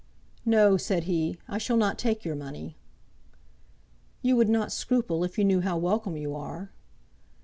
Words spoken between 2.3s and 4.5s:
money." "You would